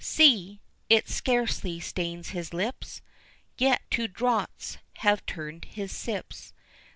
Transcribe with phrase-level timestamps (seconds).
[0.03, 0.59] See!
[0.89, 3.03] it scarcely stains his lips,
[3.59, 6.53] Yet to draughts have turned his sips.